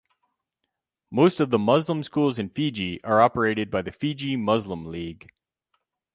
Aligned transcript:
Most 1.11 1.39
of 1.39 1.51
the 1.51 1.59
Muslim 1.59 2.01
schools 2.01 2.39
in 2.39 2.49
Fiji 2.49 3.03
are 3.03 3.21
operated 3.21 3.69
by 3.69 3.83
the 3.83 3.91
Fiji 3.91 4.35
Muslim 4.35 4.85
League. 4.87 5.29